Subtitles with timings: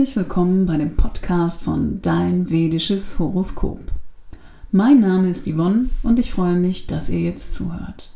[0.00, 3.80] Herzlich willkommen bei dem Podcast von Dein vedisches Horoskop.
[4.72, 8.10] Mein Name ist Yvonne und ich freue mich, dass ihr jetzt zuhört.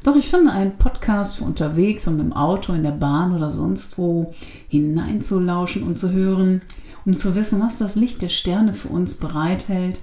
[0.03, 3.99] Doch ich finde einen Podcast für unterwegs und im Auto, in der Bahn oder sonst
[3.99, 4.33] wo
[4.67, 6.63] hineinzulauschen und zu hören,
[7.05, 10.01] um zu wissen, was das Licht der Sterne für uns bereithält,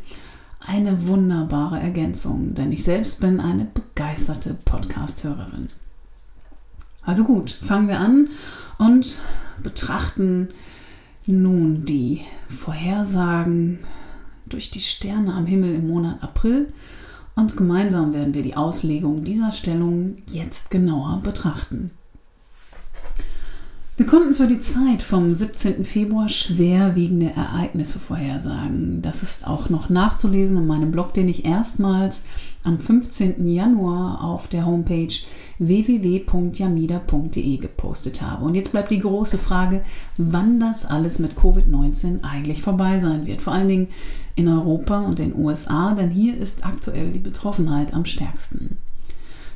[0.61, 5.69] eine wunderbare Ergänzung, denn ich selbst bin eine begeisterte Podcast-Hörerin.
[7.03, 8.29] Also gut, fangen wir an
[8.79, 9.19] und
[9.63, 10.49] betrachten
[11.27, 13.79] nun die Vorhersagen
[14.47, 16.73] durch die Sterne am Himmel im Monat April
[17.35, 21.93] und gemeinsam werden wir die Auslegung dieser Stellung jetzt genauer betrachten.
[23.99, 25.85] Wir konnten für die Zeit vom 17.
[25.85, 29.03] Februar schwerwiegende Ereignisse vorhersagen.
[29.03, 32.23] Das ist auch noch nachzulesen in meinem Blog, den ich erstmals
[32.63, 33.49] am 15.
[33.49, 35.13] Januar auf der Homepage
[35.59, 38.45] www.yamida.de gepostet habe.
[38.45, 39.83] Und jetzt bleibt die große Frage,
[40.17, 43.43] wann das alles mit Covid-19 eigentlich vorbei sein wird.
[43.43, 43.89] Vor allen Dingen
[44.37, 48.79] in Europa und den USA, denn hier ist aktuell die Betroffenheit am stärksten.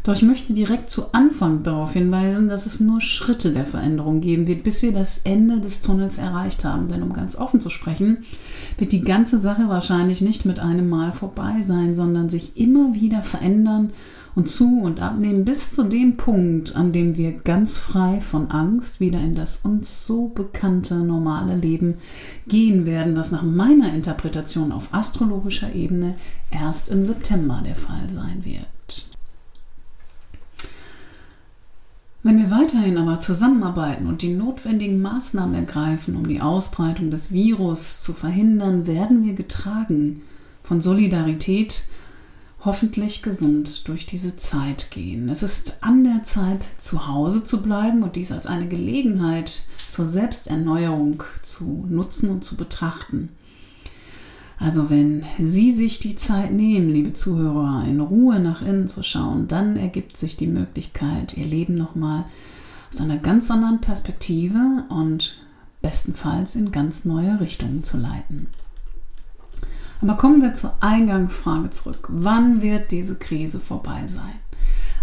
[0.05, 4.49] Doch ich möchte direkt zu Anfang darauf hinweisen, dass es nur Schritte der Veränderung geben
[4.49, 6.89] wird, bis wir das Ende des Tunnels erreicht haben.
[6.89, 8.25] Denn um ganz offen zu sprechen,
[8.79, 13.23] wird die ganze Sache wahrscheinlich nicht mit einem Mal vorbei sein, sondern sich immer wieder
[13.23, 13.93] verändern
[14.35, 18.99] und zu und abnehmen bis zu dem Punkt, an dem wir ganz frei von Angst
[18.99, 21.99] wieder in das uns so bekannte normale Leben
[22.49, 26.15] gehen werden, was nach meiner Interpretation auf astrologischer Ebene
[26.51, 28.67] erst im September der Fall sein wird.
[32.25, 38.01] Wenn wir weiterhin aber zusammenarbeiten und die notwendigen Maßnahmen ergreifen, um die Ausbreitung des Virus
[38.01, 40.23] zu verhindern, werden wir getragen
[40.63, 41.83] von Solidarität
[42.65, 45.29] hoffentlich gesund durch diese Zeit gehen.
[45.31, 50.07] Es ist an der Zeit, zu Hause zu bleiben und dies als eine Gelegenheit zur
[50.07, 53.31] Selbsterneuerung zu nutzen und zu betrachten.
[54.63, 59.49] Also wenn Sie sich die Zeit nehmen, liebe Zuhörer, in Ruhe nach innen zu schauen,
[59.49, 62.27] dann ergibt sich die Möglichkeit, Ihr Leben nochmal
[62.89, 65.37] aus einer ganz anderen Perspektive und
[65.81, 68.47] bestenfalls in ganz neue Richtungen zu leiten.
[70.01, 72.07] Aber kommen wir zur Eingangsfrage zurück.
[72.09, 74.42] Wann wird diese Krise vorbei sein?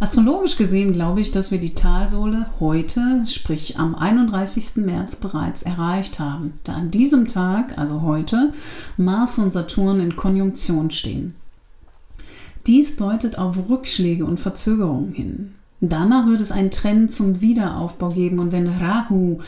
[0.02, 4.78] Astrologisch gesehen glaube ich, dass wir die Talsohle heute, sprich am 31.
[4.78, 8.54] März bereits erreicht haben, da an diesem Tag, also heute,
[8.96, 11.36] Mars und Saturn in Konjunktion stehen.
[12.66, 15.56] Dies deutet auf Rückschläge und Verzögerungen hin.
[15.82, 19.40] Danach wird es einen Trend zum Wiederaufbau geben und wenn Rahu,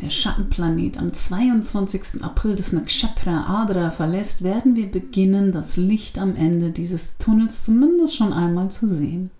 [0.00, 2.22] der Schattenplanet, am 22.
[2.22, 8.16] April des Nakshatra Adra verlässt, werden wir beginnen, das Licht am Ende dieses Tunnels zumindest
[8.16, 9.30] schon einmal zu sehen.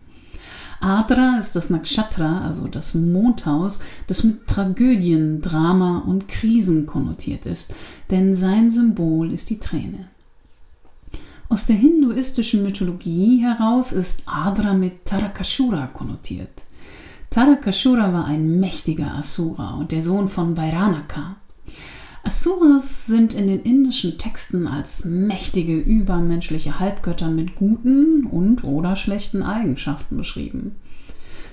[0.80, 7.74] Adra ist das Nakshatra, also das Mondhaus, das mit Tragödien, Drama und Krisen konnotiert ist,
[8.10, 10.08] denn sein Symbol ist die Träne.
[11.48, 16.52] Aus der hinduistischen Mythologie heraus ist Adra mit Tarakashura konnotiert.
[17.30, 21.36] Tarakashura war ein mächtiger Asura und der Sohn von Vairanaka.
[22.28, 29.42] Asuras sind in den indischen Texten als mächtige übermenschliche Halbgötter mit guten und oder schlechten
[29.42, 30.76] Eigenschaften beschrieben.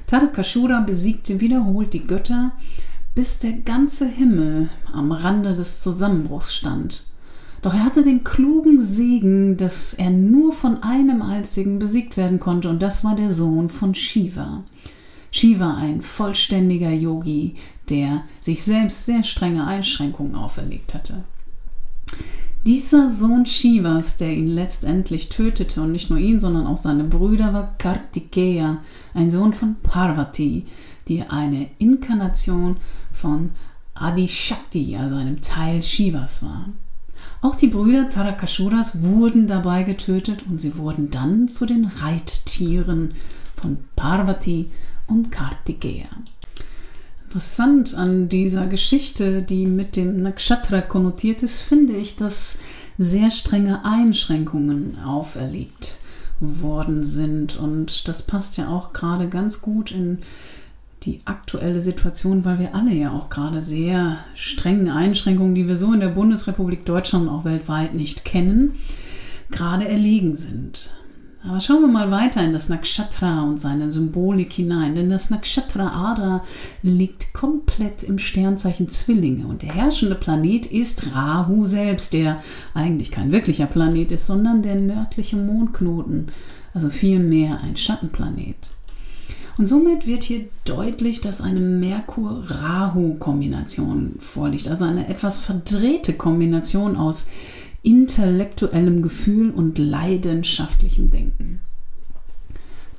[0.06, 2.52] Tarakashura besiegte wiederholt die Götter,
[3.16, 7.06] bis der ganze Himmel am Rande des Zusammenbruchs stand.
[7.62, 12.68] Doch er hatte den klugen Segen, dass er nur von einem einzigen besiegt werden konnte,
[12.68, 14.66] und das war der Sohn von Shiva.
[15.32, 17.56] Shiva, ein vollständiger Yogi,
[17.90, 21.24] der sich selbst sehr strenge Einschränkungen auferlegt hatte.
[22.66, 27.54] Dieser Sohn Shivas, der ihn letztendlich tötete, und nicht nur ihn, sondern auch seine Brüder,
[27.54, 28.80] war Kartikeya,
[29.14, 30.66] ein Sohn von Parvati,
[31.08, 32.78] die eine Inkarnation
[33.12, 33.52] von
[33.94, 36.70] Adishakti, also einem Teil Shivas war.
[37.42, 43.14] Auch die Brüder Tarakashuras wurden dabei getötet und sie wurden dann zu den Reittieren
[43.56, 44.72] von Parvati
[45.06, 46.08] und Kartikeya.
[47.36, 52.60] Interessant an dieser Geschichte, die mit dem Nakshatra konnotiert ist, finde ich, dass
[52.98, 55.98] sehr strenge Einschränkungen auferlegt
[56.40, 57.58] worden sind.
[57.58, 60.20] Und das passt ja auch gerade ganz gut in
[61.04, 65.92] die aktuelle Situation, weil wir alle ja auch gerade sehr strengen Einschränkungen, die wir so
[65.92, 68.76] in der Bundesrepublik Deutschland und auch weltweit nicht kennen,
[69.52, 70.90] gerade erlegen sind.
[71.48, 76.12] Aber schauen wir mal weiter in das Nakshatra und seine Symbolik hinein, denn das Nakshatra
[76.12, 76.44] Ada
[76.82, 82.42] liegt komplett im Sternzeichen Zwillinge und der herrschende Planet ist Rahu selbst, der
[82.74, 86.32] eigentlich kein wirklicher Planet ist, sondern der nördliche Mondknoten,
[86.74, 88.72] also vielmehr ein Schattenplanet.
[89.58, 97.28] Und somit wird hier deutlich, dass eine Merkur-Rahu-Kombination vorliegt, also eine etwas verdrehte Kombination aus
[97.86, 101.60] intellektuellem Gefühl und leidenschaftlichem Denken.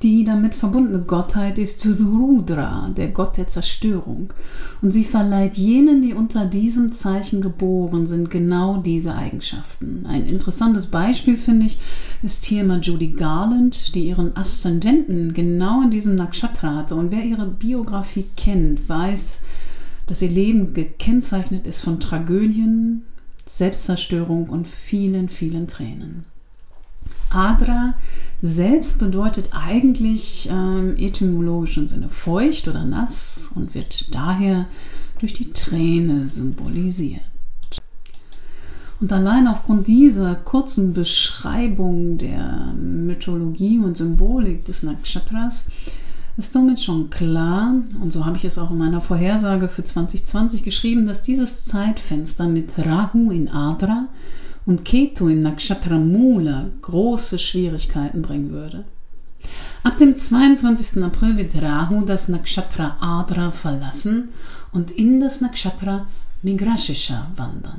[0.02, 4.32] Die damit verbundene Gottheit ist Rudra, der Gott der Zerstörung,
[4.82, 10.04] und sie verleiht jenen, die unter diesem Zeichen geboren sind, genau diese Eigenschaften.
[10.06, 11.78] Ein interessantes Beispiel, finde ich,
[12.22, 16.94] ist hier mal Judy Garland, die ihren Aszendenten genau in diesem Nakshatra hatte.
[16.94, 19.40] Und wer ihre Biografie kennt, weiß,
[20.06, 23.02] dass ihr Leben gekennzeichnet ist von Tragödien,
[23.46, 26.24] Selbstzerstörung und vielen, vielen Tränen.
[27.30, 27.94] Adra
[28.42, 34.66] selbst bedeutet eigentlich ähm, etymologischen Sinne feucht oder nass und wird daher
[35.18, 37.22] durch die Träne symbolisiert.
[39.00, 45.68] Und allein aufgrund dieser kurzen Beschreibung der Mythologie und Symbolik des Nakshatras
[46.36, 50.62] ist somit schon klar, und so habe ich es auch in meiner Vorhersage für 2020
[50.62, 54.08] geschrieben, dass dieses Zeitfenster mit Rahu in Adra
[54.66, 58.84] und Ketu im Nakshatra Mula große Schwierigkeiten bringen würde.
[59.82, 61.02] Ab dem 22.
[61.02, 64.30] April wird Rahu das Nakshatra Adra verlassen
[64.72, 66.06] und in das Nakshatra
[66.42, 67.78] Migrashisha wandern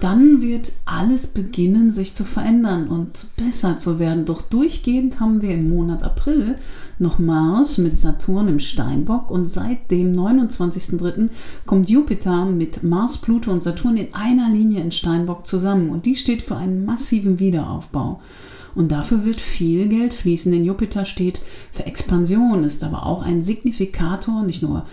[0.00, 4.26] dann wird alles beginnen, sich zu verändern und besser zu werden.
[4.26, 6.56] Doch durchgehend haben wir im Monat April
[6.98, 11.30] noch Mars mit Saturn im Steinbock und seit dem 29.03.
[11.64, 16.14] kommt Jupiter mit Mars, Pluto und Saturn in einer Linie in Steinbock zusammen und die
[16.14, 18.20] steht für einen massiven Wiederaufbau.
[18.74, 21.40] Und dafür wird viel Geld fließen, denn Jupiter steht
[21.72, 24.84] für Expansion, ist aber auch ein Signifikator, nicht nur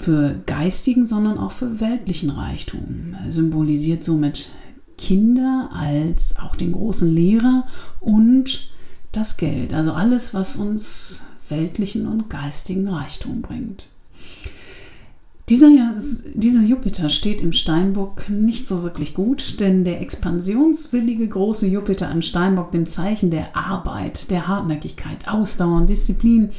[0.00, 3.14] für geistigen, sondern auch für weltlichen Reichtum.
[3.22, 4.50] Er symbolisiert somit
[4.96, 7.66] Kinder als auch den großen Lehrer
[8.00, 8.70] und
[9.12, 13.90] das Geld, also alles, was uns weltlichen und geistigen Reichtum bringt.
[15.50, 15.68] Dieser,
[16.32, 22.22] dieser Jupiter steht im Steinbock nicht so wirklich gut, denn der expansionswillige große Jupiter im
[22.22, 26.50] Steinbock, dem Zeichen der Arbeit, der Hartnäckigkeit, Ausdauer und Disziplin,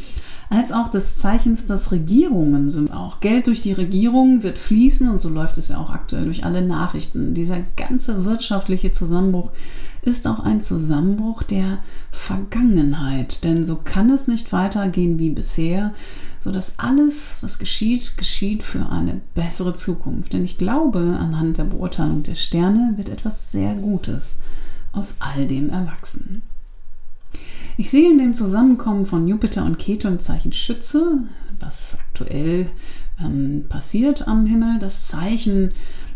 [0.52, 3.22] als auch des Zeichens, dass Regierungen sind auch.
[3.22, 6.62] Geld durch die Regierung wird fließen und so läuft es ja auch aktuell durch alle
[6.62, 7.34] Nachrichten.
[7.34, 9.52] Dieser ganze wirtschaftliche Zusammenbruch
[10.02, 11.78] ist auch ein Zusammenbruch der
[12.12, 15.94] Vergangenheit, denn so kann es nicht weitergehen wie bisher,
[16.40, 20.34] sodass alles, was geschieht, geschieht für eine bessere Zukunft.
[20.34, 24.40] Denn ich glaube, anhand der Beurteilung der Sterne wird etwas sehr Gutes
[24.92, 26.42] aus all dem erwachsen.
[27.78, 31.24] Ich sehe in dem Zusammenkommen von Jupiter und Ketu im Zeichen Schütze,
[31.60, 32.68] was aktuell
[33.20, 35.74] ähm, passiert am Himmel, das Zeichen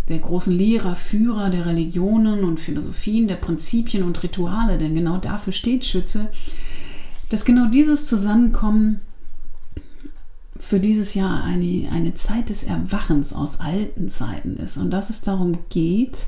[0.08, 5.54] der großen Lehrer, Führer der Religionen und Philosophien, der Prinzipien und Rituale, denn genau dafür
[5.54, 6.30] steht Schütze,
[7.30, 9.02] dass genau dieses Zusammenkommen
[10.58, 15.22] für dieses Jahr eine, eine Zeit des Erwachens aus alten Zeiten ist und dass es
[15.22, 16.28] darum geht,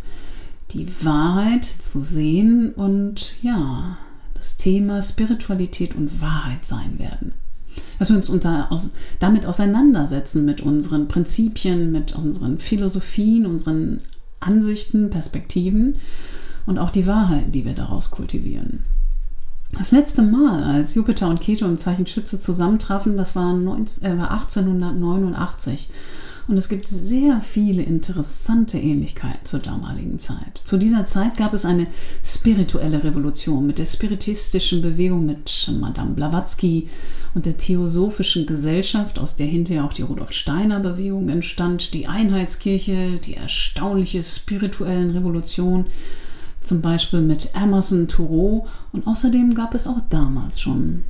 [0.71, 3.97] die Wahrheit zu sehen und ja,
[4.37, 7.33] das Thema Spiritualität und Wahrheit sein werden.
[7.99, 13.99] Dass wir uns unter, aus, damit auseinandersetzen mit unseren Prinzipien, mit unseren Philosophien, unseren
[14.39, 15.97] Ansichten, Perspektiven
[16.65, 18.83] und auch die Wahrheiten, die wir daraus kultivieren.
[19.73, 24.23] Das letzte Mal, als Jupiter und Keto im Zeichen Schütze zusammentrafen, das war 19, äh,
[24.23, 25.89] 1889.
[26.47, 30.61] Und es gibt sehr viele interessante Ähnlichkeiten zur damaligen Zeit.
[30.63, 31.87] Zu dieser Zeit gab es eine
[32.23, 36.87] spirituelle Revolution mit der spiritistischen Bewegung mit Madame Blavatsky
[37.35, 43.19] und der Theosophischen Gesellschaft, aus der hinterher auch die Rudolf Steiner Bewegung entstand, die Einheitskirche,
[43.19, 45.87] die erstaunliche spirituellen Revolution,
[46.63, 48.67] zum Beispiel mit Emerson Thoreau.
[48.93, 51.03] Und außerdem gab es auch damals schon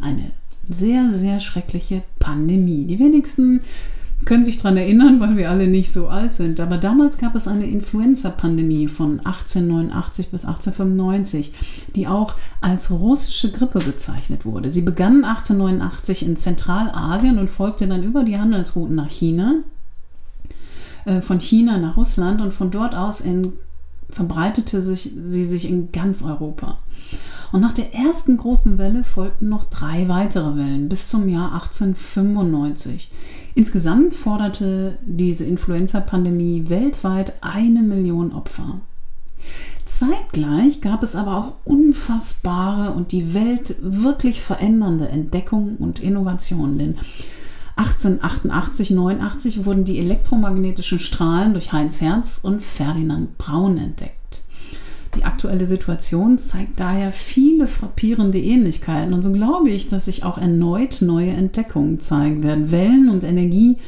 [0.00, 0.32] eine
[0.68, 2.86] sehr, sehr schreckliche Pandemie.
[2.86, 3.60] Die wenigsten
[4.24, 6.60] können sich daran erinnern, weil wir alle nicht so alt sind.
[6.60, 11.52] Aber damals gab es eine Influenza-Pandemie von 1889 bis 1895,
[11.96, 14.70] die auch als russische Grippe bezeichnet wurde.
[14.70, 19.56] Sie begann 1889 in Zentralasien und folgte dann über die Handelsrouten nach China,
[21.06, 23.54] äh, von China nach Russland und von dort aus in,
[24.10, 26.78] verbreitete sich, sie sich in ganz Europa.
[27.52, 33.10] Und nach der ersten großen Welle folgten noch drei weitere Wellen bis zum Jahr 1895.
[33.54, 38.80] Insgesamt forderte diese Influenza-Pandemie weltweit eine Million Opfer.
[39.84, 46.78] Zeitgleich gab es aber auch unfassbare und die Welt wirklich verändernde Entdeckungen und Innovationen.
[46.78, 46.98] Denn
[47.74, 54.19] 1888, 89 wurden die elektromagnetischen Strahlen durch Heinz Herz und Ferdinand Braun entdeckt.
[55.16, 60.38] Die aktuelle Situation zeigt daher viele frappierende Ähnlichkeiten und so glaube ich, dass sich auch
[60.38, 62.70] erneut neue Entdeckungen zeigen werden.
[62.70, 63.78] Wellen und Energie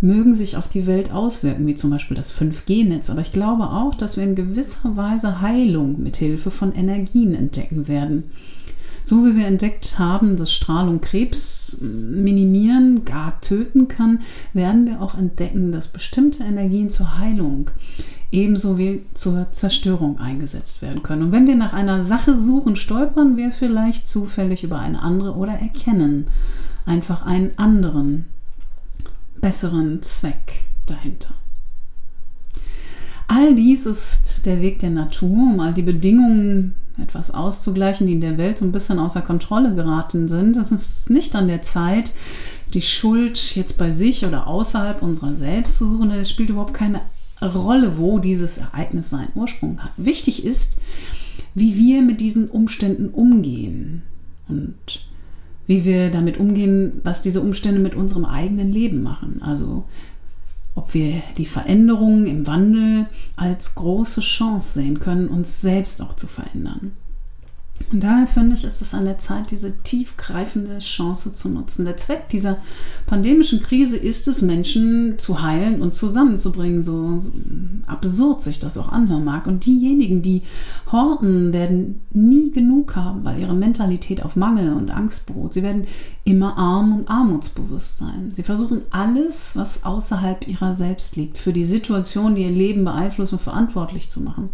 [0.00, 3.94] mögen sich auf die Welt auswirken, wie zum Beispiel das 5G-Netz, aber ich glaube auch,
[3.94, 8.30] dass wir in gewisser Weise Heilung mit Hilfe von Energien entdecken werden.
[9.02, 14.20] So wie wir entdeckt haben, dass Strahlung Krebs minimieren, gar töten kann,
[14.52, 17.70] werden wir auch entdecken, dass bestimmte Energien zur Heilung
[18.30, 21.22] ebenso wie zur Zerstörung eingesetzt werden können.
[21.22, 25.52] Und wenn wir nach einer Sache suchen, stolpern wir vielleicht zufällig über eine andere oder
[25.52, 26.26] erkennen
[26.84, 28.26] einfach einen anderen,
[29.40, 31.34] besseren Zweck dahinter.
[33.28, 38.20] All dies ist der Weg der Natur, um all die Bedingungen etwas auszugleichen, die in
[38.20, 40.56] der Welt so ein bisschen außer Kontrolle geraten sind.
[40.56, 42.12] Es ist nicht an der Zeit,
[42.74, 47.00] die Schuld jetzt bei sich oder außerhalb unserer selbst zu suchen, es spielt überhaupt keine
[47.42, 49.92] Rolle, wo dieses Ereignis seinen Ursprung hat.
[49.96, 50.78] Wichtig ist,
[51.54, 54.02] wie wir mit diesen Umständen umgehen
[54.48, 55.06] und
[55.66, 59.42] wie wir damit umgehen, was diese Umstände mit unserem eigenen Leben machen.
[59.42, 59.84] Also
[60.74, 66.26] ob wir die Veränderungen im Wandel als große Chance sehen können, uns selbst auch zu
[66.26, 66.92] verändern.
[67.90, 71.86] Und daher finde ich, ist es an der Zeit, diese tiefgreifende Chance zu nutzen.
[71.86, 72.58] Der Zweck dieser
[73.06, 77.18] pandemischen Krise ist es, Menschen zu heilen und zusammenzubringen, so,
[77.86, 79.46] absurd sich das auch anhören mag.
[79.46, 80.42] Und diejenigen, die
[80.92, 85.54] horten, werden nie genug haben, weil ihre Mentalität auf Mangel und Angst beruht.
[85.54, 85.86] Sie werden
[86.24, 88.30] immer arm und armutsbewusst sein.
[88.34, 93.38] Sie versuchen alles, was außerhalb ihrer selbst liegt, für die Situation, die ihr Leben beeinflussen,
[93.38, 94.50] verantwortlich zu machen.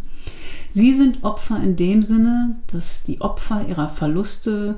[0.77, 4.77] Sie sind Opfer in dem Sinne, dass die Opfer ihrer Verluste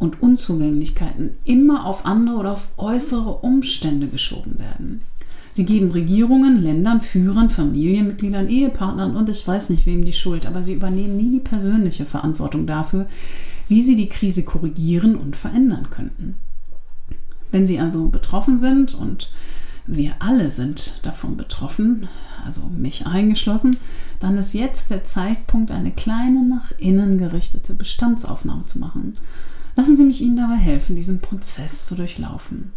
[0.00, 5.00] und Unzugänglichkeiten immer auf andere oder auf äußere Umstände geschoben werden.
[5.52, 10.60] Sie geben Regierungen, Ländern, Führern, Familienmitgliedern, Ehepartnern und ich weiß nicht wem die Schuld, aber
[10.60, 13.06] sie übernehmen nie die persönliche Verantwortung dafür,
[13.68, 16.34] wie sie die Krise korrigieren und verändern könnten.
[17.52, 19.30] Wenn sie also betroffen sind und
[19.86, 22.08] wir alle sind davon betroffen,
[22.44, 23.76] also mich eingeschlossen,
[24.22, 29.16] dann ist jetzt der Zeitpunkt, eine kleine nach innen gerichtete Bestandsaufnahme zu machen.
[29.74, 32.72] Lassen Sie mich Ihnen dabei helfen, diesen Prozess zu durchlaufen.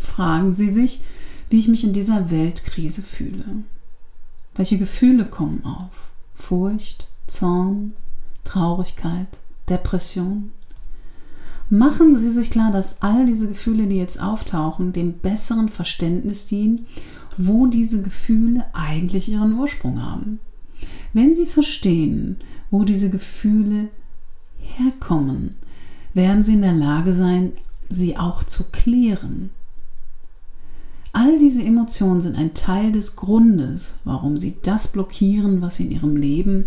[0.00, 1.02] Fragen Sie sich,
[1.50, 3.44] wie ich mich in dieser Weltkrise fühle.
[4.56, 6.10] Welche Gefühle kommen auf?
[6.34, 7.92] Furcht, Zorn,
[8.42, 9.28] Traurigkeit,
[9.68, 10.50] Depression?
[11.68, 16.86] Machen Sie sich klar, dass all diese Gefühle, die jetzt auftauchen, dem besseren Verständnis dienen
[17.36, 20.40] wo diese Gefühle eigentlich ihren Ursprung haben.
[21.12, 22.36] Wenn Sie verstehen,
[22.70, 23.88] wo diese Gefühle
[24.58, 25.56] herkommen,
[26.14, 27.52] werden Sie in der Lage sein,
[27.90, 29.50] sie auch zu klären.
[31.12, 35.90] All diese Emotionen sind ein Teil des Grundes, warum Sie das blockieren, was Sie in
[35.90, 36.66] Ihrem Leben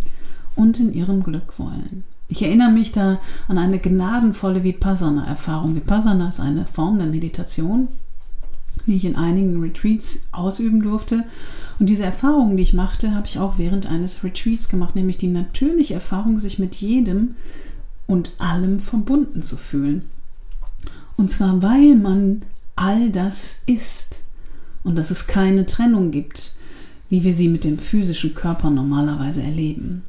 [0.56, 2.04] und in Ihrem Glück wollen.
[2.28, 5.76] Ich erinnere mich da an eine gnadenvolle Vipassana-Erfahrung.
[5.76, 7.88] Vipassana ist eine Form der Meditation,
[8.86, 11.24] die ich in einigen Retreats ausüben durfte.
[11.80, 15.28] Und diese Erfahrungen, die ich machte, habe ich auch während eines Retreats gemacht, nämlich die
[15.28, 17.36] natürliche Erfahrung, sich mit jedem
[18.08, 20.04] und allem verbunden zu fühlen.
[21.16, 22.42] Und zwar, weil man
[22.76, 24.22] all das ist
[24.84, 26.56] und dass es keine Trennung gibt,
[27.10, 30.04] wie wir sie mit dem physischen Körper normalerweise erleben.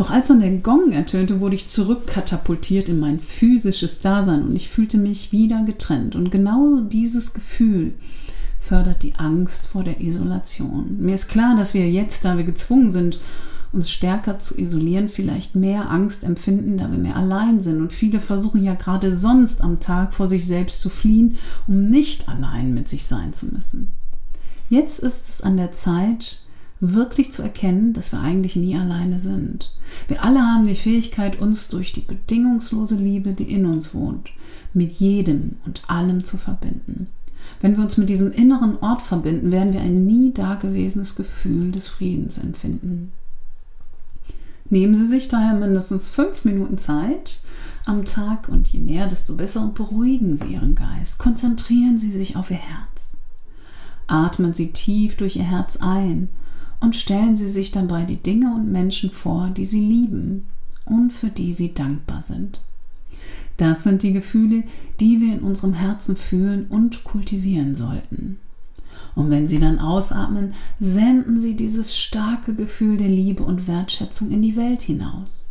[0.00, 4.70] Doch als dann der Gong ertönte, wurde ich zurückkatapultiert in mein physisches Dasein und ich
[4.70, 6.16] fühlte mich wieder getrennt.
[6.16, 7.92] Und genau dieses Gefühl
[8.58, 10.96] fördert die Angst vor der Isolation.
[11.00, 13.20] Mir ist klar, dass wir jetzt, da wir gezwungen sind,
[13.74, 17.82] uns stärker zu isolieren, vielleicht mehr Angst empfinden, da wir mehr allein sind.
[17.82, 21.36] Und viele versuchen ja gerade sonst am Tag vor sich selbst zu fliehen,
[21.68, 23.90] um nicht allein mit sich sein zu müssen.
[24.70, 26.40] Jetzt ist es an der Zeit,
[26.80, 29.72] wirklich zu erkennen, dass wir eigentlich nie alleine sind.
[30.08, 34.30] Wir alle haben die Fähigkeit, uns durch die bedingungslose Liebe, die in uns wohnt,
[34.72, 37.08] mit jedem und allem zu verbinden.
[37.60, 41.88] Wenn wir uns mit diesem inneren Ort verbinden, werden wir ein nie dagewesenes Gefühl des
[41.88, 43.12] Friedens empfinden.
[44.70, 47.42] Nehmen Sie sich daher mindestens fünf Minuten Zeit
[47.84, 51.18] am Tag und je mehr, desto besser und beruhigen Sie Ihren Geist.
[51.18, 53.12] Konzentrieren Sie sich auf Ihr Herz.
[54.06, 56.28] Atmen Sie tief durch Ihr Herz ein
[56.80, 60.44] und stellen Sie sich dabei die Dinge und Menschen vor, die Sie lieben
[60.84, 62.60] und für die Sie dankbar sind.
[63.56, 64.64] Das sind die Gefühle,
[64.98, 68.38] die wir in unserem Herzen fühlen und kultivieren sollten.
[69.14, 74.40] Und wenn Sie dann ausatmen, senden Sie dieses starke Gefühl der Liebe und Wertschätzung in
[74.40, 75.44] die Welt hinaus.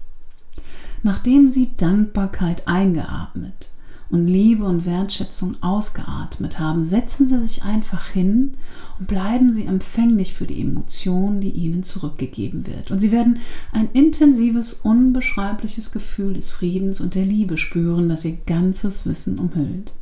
[1.03, 3.69] Nachdem Sie Dankbarkeit eingeatmet
[4.09, 8.53] und Liebe und Wertschätzung ausgeatmet haben, setzen Sie sich einfach hin
[8.99, 12.89] und bleiben Sie empfänglich für die Emotion, die Ihnen zurückgegeben wird.
[12.89, 13.39] Und Sie werden
[13.71, 19.93] ein intensives, unbeschreibliches Gefühl des Friedens und der Liebe spüren, das Ihr ganzes Wissen umhüllt.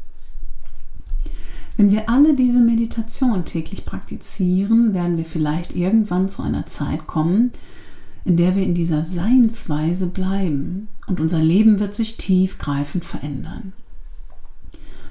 [1.75, 7.51] Wenn wir alle diese Meditation täglich praktizieren, werden wir vielleicht irgendwann zu einer Zeit kommen,
[8.25, 13.73] in der wir in dieser Seinsweise bleiben und unser Leben wird sich tiefgreifend verändern.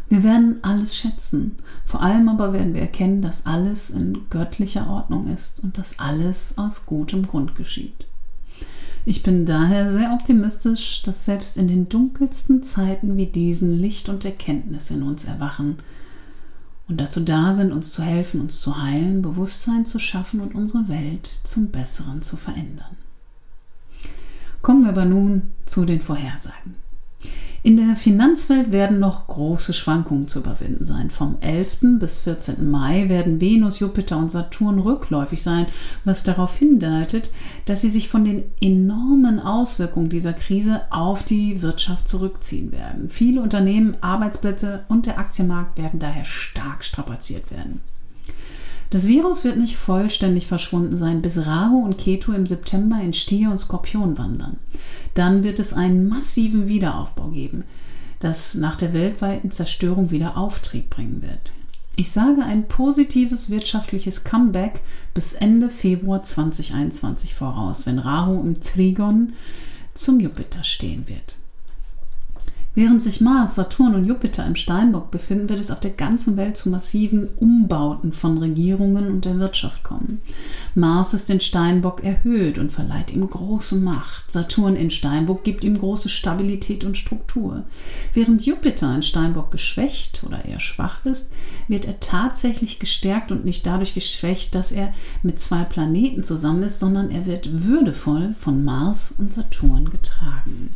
[0.09, 5.33] Wir werden alles schätzen, vor allem aber werden wir erkennen, dass alles in göttlicher Ordnung
[5.33, 8.07] ist und dass alles aus gutem Grund geschieht.
[9.05, 14.25] Ich bin daher sehr optimistisch, dass selbst in den dunkelsten Zeiten wie diesen Licht und
[14.25, 15.77] Erkenntnis in uns erwachen
[16.89, 20.89] und dazu da sind, uns zu helfen, uns zu heilen, Bewusstsein zu schaffen und unsere
[20.89, 22.97] Welt zum Besseren zu verändern.
[24.63, 26.77] Kommen wir aber nun zu den Vorhersagen.
[27.67, 31.11] In der Finanzwelt werden noch große Schwankungen zu überwinden sein.
[31.11, 31.99] Vom 11.
[31.99, 32.71] bis 14.
[32.71, 35.67] Mai werden Venus, Jupiter und Saturn rückläufig sein,
[36.05, 37.33] was darauf hindeutet,
[37.65, 43.09] dass sie sich von den enormen Auswirkungen dieser Krise auf die Wirtschaft zurückziehen werden.
[43.09, 47.81] Viele Unternehmen, Arbeitsplätze und der Aktienmarkt werden daher stark strapaziert werden.
[48.91, 53.51] Das Virus wird nicht vollständig verschwunden sein, bis Rahu und Ketu im September in Stier
[53.51, 54.59] und Skorpion wandern.
[55.15, 57.65] Dann wird es einen massiven Wiederaufbau geben,
[58.21, 61.53] das nach der weltweiten Zerstörung wieder Auftrieb bringen wird.
[61.97, 64.83] Ich sage ein positives wirtschaftliches Comeback
[65.15, 69.33] bis Ende Februar 2021 voraus, wenn Rahu im Trigon
[69.95, 71.39] zum Jupiter stehen wird.
[72.79, 76.59] Während sich Mars, Saturn und Jupiter im Steinbock befinden, wird es auf der ganzen Welt
[76.59, 80.21] zu massiven Umbauten von Regierungen und der Wirtschaft kommen.
[80.75, 84.31] Mars ist in Steinbock erhöht und verleiht ihm große Macht.
[84.31, 87.65] Saturn in Steinbock gibt ihm große Stabilität und Struktur.
[88.13, 91.33] Während Jupiter in Steinbock geschwächt oder eher schwach ist,
[91.69, 96.81] wird er tatsächlich gestärkt und nicht dadurch geschwächt, dass er mit zwei Planeten zusammen ist,
[96.81, 100.69] sondern er wird würdevoll von Mars und Saturn getragen.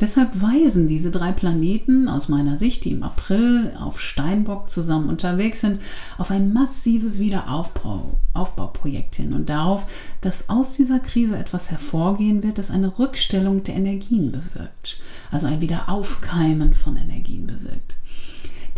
[0.00, 5.60] Deshalb weisen diese drei Planeten aus meiner Sicht, die im April auf Steinbock zusammen unterwegs
[5.60, 5.80] sind,
[6.18, 9.86] auf ein massives Wiederaufbauprojekt hin und darauf,
[10.20, 15.60] dass aus dieser Krise etwas hervorgehen wird, das eine Rückstellung der Energien bewirkt, also ein
[15.60, 17.99] Wiederaufkeimen von Energien bewirkt.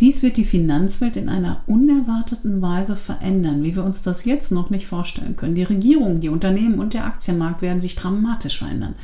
[0.03, 4.69] Dies wird die Finanzwelt in einer unerwarteten Weise verändern, wie wir uns das jetzt noch
[4.69, 5.55] nicht vorstellen können.
[5.55, 8.95] Die Regierung, die Unternehmen und der Aktienmarkt werden sich dramatisch verändern.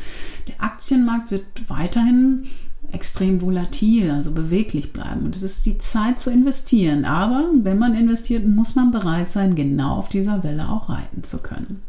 [0.49, 2.47] Der Aktienmarkt wird weiterhin
[2.91, 5.23] extrem volatil, also beweglich bleiben.
[5.23, 7.05] Und es ist die Zeit zu investieren.
[7.05, 11.37] Aber wenn man investiert, muss man bereit sein, genau auf dieser Welle auch reiten zu
[11.37, 11.81] können.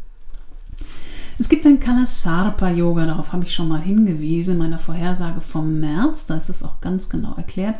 [1.41, 6.27] Es gibt ein Kalasarpa-Yoga, darauf habe ich schon mal hingewiesen, in meiner Vorhersage vom März,
[6.27, 7.77] da ist es auch ganz genau erklärt,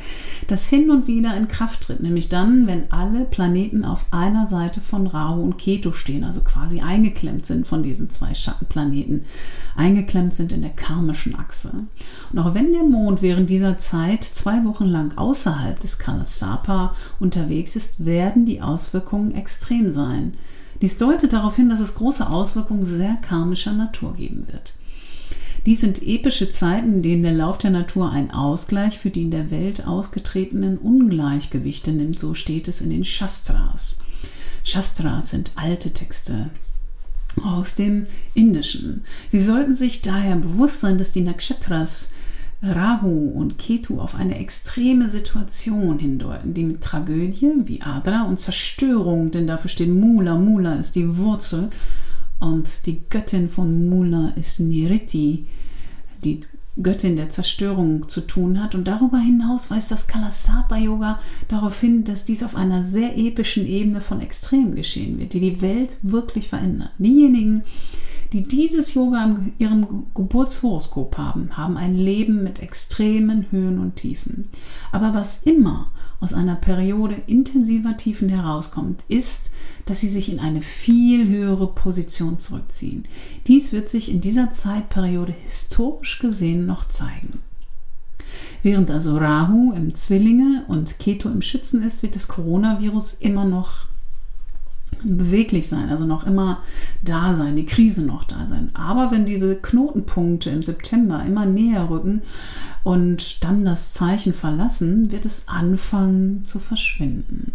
[0.47, 4.81] das hin und wieder in Kraft tritt, nämlich dann, wenn alle Planeten auf einer Seite
[4.81, 9.27] von Rahu und Ketu stehen, also quasi eingeklemmt sind von diesen zwei Schattenplaneten,
[9.77, 11.71] eingeklemmt sind in der karmischen Achse.
[12.33, 17.77] Und auch wenn der Mond während dieser Zeit zwei Wochen lang außerhalb des Kalasapa unterwegs
[17.77, 20.33] ist, werden die Auswirkungen extrem sein.
[20.81, 24.75] Dies deutet darauf hin, dass es große Auswirkungen sehr karmischer Natur geben wird.
[25.67, 29.31] Dies sind epische Zeiten, in denen der Lauf der Natur einen Ausgleich für die in
[29.31, 33.99] der Welt ausgetretenen Ungleichgewichte nimmt, so steht es in den Shastras.
[34.65, 36.51] Shastras sind alte Texte
[37.45, 39.05] aus dem Indischen.
[39.29, 42.13] Sie sollten sich daher bewusst sein, dass die Nakshatras
[42.63, 49.31] Rahu und Ketu auf eine extreme Situation hindeuten, die mit Tragödie wie Adra und Zerstörung,
[49.31, 51.71] denn dafür steht Mula, Mula ist die Wurzel
[52.39, 55.47] und die Göttin von Mula ist Niriti,
[56.23, 56.41] die
[56.83, 58.75] Göttin der Zerstörung zu tun hat.
[58.75, 61.19] Und darüber hinaus weist das Kalasapa-Yoga
[61.49, 65.61] darauf hin, dass dies auf einer sehr epischen Ebene von Extremen geschehen wird, die die
[65.61, 66.91] Welt wirklich verändern.
[66.99, 73.97] Diejenigen, die dieses Yoga in ihrem Geburtshoroskop haben, haben ein Leben mit extremen Höhen und
[73.97, 74.49] Tiefen.
[74.93, 75.91] Aber was immer
[76.21, 79.51] aus einer Periode intensiver Tiefen herauskommt, ist,
[79.87, 83.05] dass sie sich in eine viel höhere Position zurückziehen.
[83.47, 87.41] Dies wird sich in dieser Zeitperiode historisch gesehen noch zeigen.
[88.63, 93.87] Während also Rahu im Zwillinge und Keto im Schützen ist, wird das Coronavirus immer noch
[95.03, 96.59] beweglich sein, also noch immer
[97.03, 98.71] da sein, die Krise noch da sein.
[98.75, 102.23] Aber wenn diese Knotenpunkte im September immer näher rücken
[102.85, 107.53] und dann das Zeichen verlassen, wird es anfangen zu verschwinden.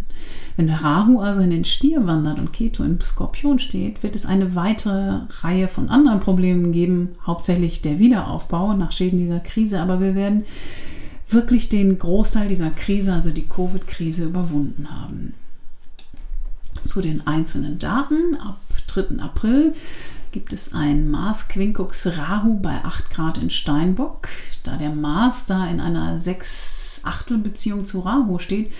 [0.56, 4.24] Wenn der Rahu also in den Stier wandert und Keto im Skorpion steht, wird es
[4.24, 10.00] eine weitere Reihe von anderen Problemen geben, hauptsächlich der Wiederaufbau nach Schäden dieser Krise, aber
[10.00, 10.44] wir werden
[11.28, 15.34] wirklich den Großteil dieser Krise, also die Covid-Krise, überwunden haben
[16.84, 18.36] zu den einzelnen Daten.
[18.40, 18.58] Ab
[18.88, 19.20] 3.
[19.22, 19.74] April
[20.32, 24.28] gibt es ein Mars Quincux Rahu bei 8 Grad in Steinbock.
[24.64, 28.70] Da der Mars da in einer 6 Achtel Beziehung zu Rahu steht,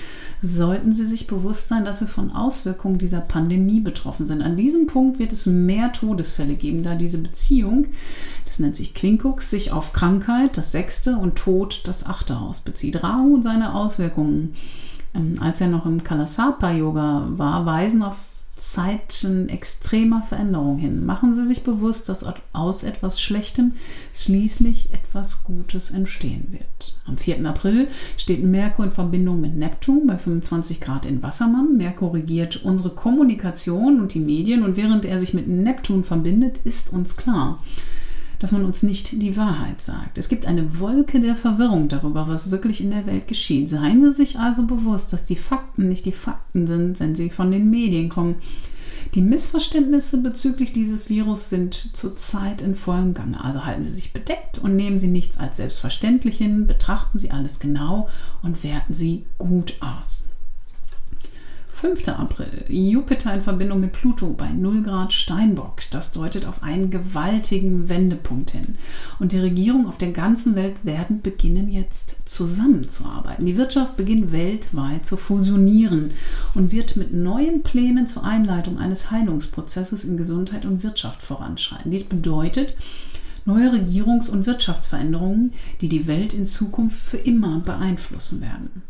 [0.42, 4.42] sollten Sie sich bewusst sein, dass wir von Auswirkungen dieser Pandemie betroffen sind.
[4.42, 7.87] An diesem Punkt wird es mehr Todesfälle geben, da diese Beziehung,
[8.44, 13.02] das nennt sich Quincux, sich auf Krankheit, das sechste, und Tod, das achte Haus bezieht.
[13.02, 14.54] Rahu und seine Auswirkungen
[15.40, 18.16] als er noch im Kalasapa-Yoga war, weisen auf
[18.57, 21.05] Zeiten extremer Veränderung hin.
[21.05, 22.24] Machen Sie sich bewusst, dass
[22.55, 23.74] aus etwas Schlechtem
[24.14, 26.98] schließlich etwas Gutes entstehen wird.
[27.05, 27.44] Am 4.
[27.44, 31.76] April steht Merkur in Verbindung mit Neptun bei 25 Grad in Wassermann.
[31.76, 36.94] Merkur regiert unsere Kommunikation und die Medien und während er sich mit Neptun verbindet, ist
[36.94, 37.62] uns klar,
[38.38, 40.18] dass man uns nicht die Wahrheit sagt.
[40.18, 43.68] Es gibt eine Wolke der Verwirrung darüber, was wirklich in der Welt geschieht.
[43.68, 47.51] Seien Sie sich also bewusst, dass die Fakten nicht die Fakten sind, wenn sie von
[47.51, 48.37] den Medien kommen.
[49.14, 53.42] Die Missverständnisse bezüglich dieses Virus sind zurzeit in vollem Gange.
[53.42, 57.61] Also halten Sie sich bedeckt und nehmen Sie nichts als selbstverständlich hin, betrachten Sie alles
[57.61, 58.09] genau
[58.42, 60.27] und werten Sie gut aus.
[61.76, 62.08] 5.
[62.08, 62.64] April.
[62.68, 65.82] Jupiter in Verbindung mit Pluto bei 0 Grad Steinbock.
[65.90, 68.78] Das deutet auf einen gewaltigen Wendepunkt hin.
[69.18, 73.44] Und die Regierungen auf der ganzen Welt werden beginnen jetzt zusammenzuarbeiten.
[73.44, 76.12] Die Wirtschaft beginnt weltweit zu fusionieren
[76.54, 81.90] und wird mit neuen Plänen zur Einleitung eines Heilungsprozesses in Gesundheit und Wirtschaft voranschreiten.
[81.90, 82.74] Dies bedeutet,
[83.44, 88.82] neue Regierungs- und Wirtschaftsveränderungen, die die Welt in Zukunft für immer beeinflussen werden.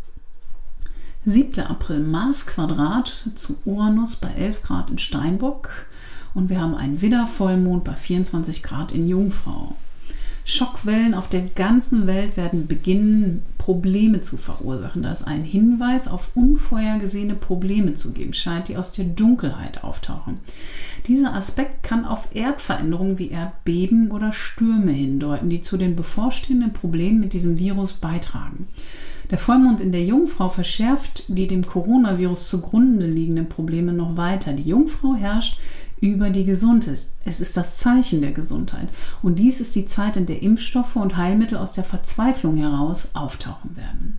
[1.28, 1.58] 7.
[1.66, 5.86] April Mars Quadrat zu Uranus bei 11 Grad in Steinbock
[6.34, 9.74] und wir haben einen Widder-Vollmond bei 24 Grad in Jungfrau.
[10.44, 15.02] Schockwellen auf der ganzen Welt werden beginnen, Probleme zu verursachen.
[15.02, 20.38] Da es einen Hinweis auf unvorhergesehene Probleme zu geben scheint, die aus der Dunkelheit auftauchen.
[21.08, 27.18] Dieser Aspekt kann auf Erdveränderungen wie Erdbeben oder Stürme hindeuten, die zu den bevorstehenden Problemen
[27.18, 28.68] mit diesem Virus beitragen.
[29.30, 34.52] Der Vollmond in der Jungfrau verschärft die dem Coronavirus zugrunde liegenden Probleme noch weiter.
[34.52, 35.58] Die Jungfrau herrscht
[36.00, 37.06] über die Gesundheit.
[37.24, 38.88] Es ist das Zeichen der Gesundheit.
[39.22, 43.76] Und dies ist die Zeit, in der Impfstoffe und Heilmittel aus der Verzweiflung heraus auftauchen
[43.76, 44.18] werden.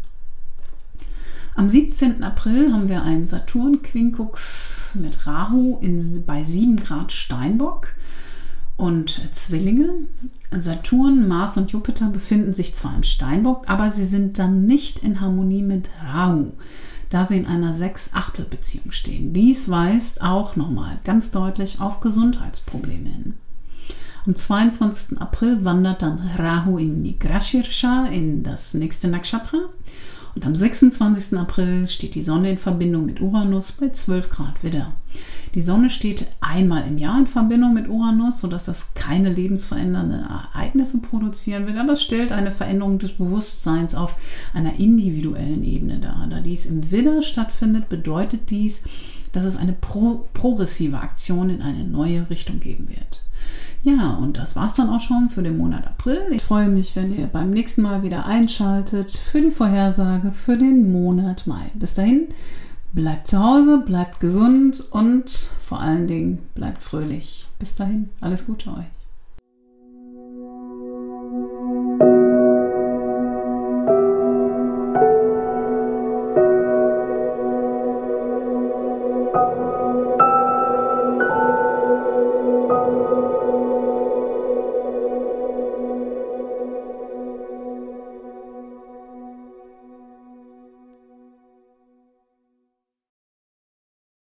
[1.55, 2.23] Am 17.
[2.23, 7.95] April haben wir einen Saturn-Quincux mit Rahu in, bei 7 Grad Steinbock
[8.77, 9.89] und Zwillinge.
[10.51, 15.19] Saturn, Mars und Jupiter befinden sich zwar im Steinbock, aber sie sind dann nicht in
[15.19, 16.53] Harmonie mit Rahu,
[17.09, 19.33] da sie in einer Sechs-Achtel-Beziehung stehen.
[19.33, 23.33] Dies weist auch nochmal ganz deutlich auf Gesundheitsprobleme hin.
[24.25, 25.21] Am 22.
[25.21, 29.69] April wandert dann Rahu in Nigrashirsha, in das nächste Nakshatra.
[30.35, 31.39] Und am 26.
[31.39, 34.93] April steht die Sonne in Verbindung mit Uranus bei 12 Grad Widder.
[35.55, 40.99] Die Sonne steht einmal im Jahr in Verbindung mit Uranus, sodass das keine lebensverändernden Ereignisse
[40.99, 44.15] produzieren wird, aber es stellt eine Veränderung des Bewusstseins auf
[44.53, 46.27] einer individuellen Ebene dar.
[46.29, 48.81] Da dies im Widder stattfindet, bedeutet dies,
[49.31, 53.21] dass es eine pro progressive Aktion in eine neue Richtung geben wird.
[53.83, 56.19] Ja, und das war's dann auch schon für den Monat April.
[56.31, 60.91] Ich freue mich, wenn ihr beim nächsten Mal wieder einschaltet für die Vorhersage für den
[60.91, 61.71] Monat Mai.
[61.75, 62.27] Bis dahin,
[62.93, 65.29] Bleibt zu Hause, bleibt gesund und
[65.63, 67.45] vor allen Dingen bleibt fröhlich.
[67.59, 68.85] Bis dahin, alles Gute euch.